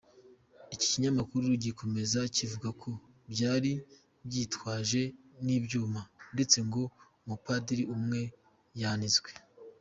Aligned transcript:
Iki 0.73 0.87
kinyamakuru 0.91 1.45
gikomeza 1.65 2.19
kivuga 2.35 2.69
ko 2.81 2.89
byari 3.33 3.71
byitwaje 4.27 5.01
n’ibyuma, 5.45 6.01
ndetse 6.33 6.57
ngo 6.67 6.83
umupadiri 7.23 7.83
umwe 7.95 8.21
yanizwe. 8.81 9.31